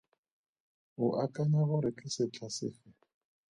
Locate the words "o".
1.03-1.05